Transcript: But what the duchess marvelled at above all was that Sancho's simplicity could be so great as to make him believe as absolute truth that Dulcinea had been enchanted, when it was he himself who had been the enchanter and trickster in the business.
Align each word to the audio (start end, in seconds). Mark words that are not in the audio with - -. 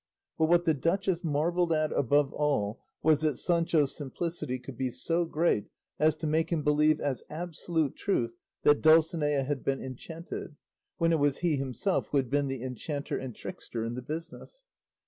But 0.39 0.47
what 0.49 0.65
the 0.65 0.73
duchess 0.73 1.23
marvelled 1.23 1.71
at 1.71 1.91
above 1.93 2.33
all 2.33 2.81
was 3.03 3.21
that 3.21 3.37
Sancho's 3.37 3.95
simplicity 3.95 4.57
could 4.57 4.75
be 4.75 4.89
so 4.89 5.25
great 5.25 5.67
as 5.99 6.15
to 6.15 6.25
make 6.25 6.51
him 6.51 6.63
believe 6.63 6.99
as 6.99 7.23
absolute 7.29 7.95
truth 7.95 8.31
that 8.63 8.81
Dulcinea 8.81 9.43
had 9.43 9.63
been 9.63 9.79
enchanted, 9.79 10.55
when 10.97 11.11
it 11.13 11.19
was 11.19 11.37
he 11.45 11.55
himself 11.57 12.07
who 12.07 12.17
had 12.17 12.31
been 12.31 12.47
the 12.47 12.63
enchanter 12.63 13.15
and 13.19 13.35
trickster 13.35 13.85
in 13.85 13.93
the 13.93 14.01
business. 14.01 14.63